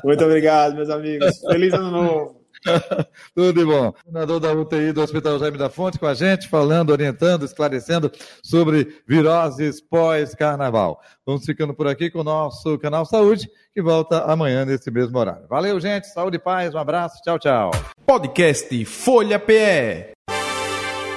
Muito 0.04 0.25
obrigado, 0.25 0.76
meus 0.76 0.90
amigos. 0.90 1.38
Feliz 1.40 1.75
ano 1.75 1.90
novo. 1.90 2.43
Tudo 3.35 3.52
de 3.52 3.64
bom. 3.64 3.88
O 3.88 3.92
coordenador 3.92 4.40
da 4.40 4.52
UTI 4.52 4.92
do 4.92 5.02
Hospital 5.02 5.38
Jaime 5.38 5.59
da 5.59 5.68
Fonte 5.68 5.99
com 5.99 6.06
a 6.06 6.14
gente, 6.14 6.49
falando, 6.49 6.90
orientando, 6.90 7.44
esclarecendo 7.44 8.11
sobre 8.42 9.02
viroses 9.06 9.80
pós-carnaval. 9.80 11.00
Vamos 11.26 11.44
ficando 11.44 11.75
por 11.75 11.87
aqui 11.87 12.11
com 12.11 12.21
o 12.21 12.25
nosso 12.25 12.78
canal 12.78 13.04
Saúde, 13.04 13.49
que 13.73 13.83
volta 13.83 14.25
amanhã 14.25 14.64
nesse 14.64 14.90
mesmo 14.90 15.18
horário. 15.18 15.47
Valeu, 15.49 15.78
gente. 15.80 16.06
Saúde 16.06 16.37
e 16.37 16.40
paz. 16.40 16.75
Um 16.75 16.78
abraço. 16.78 17.21
Tchau, 17.23 17.38
tchau. 17.38 17.71
Podcast 18.06 18.85
Folha 18.85 19.38
PE. 19.38 20.12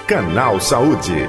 Canal 0.07 0.59
Saúde. 0.59 1.27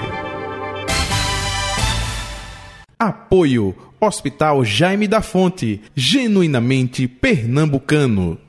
Apoio 2.99 3.75
Hospital 4.01 4.65
Jaime 4.65 5.09
da 5.09 5.21
Fonte, 5.21 5.83
genuinamente 5.95 7.07
pernambucano. 7.09 8.48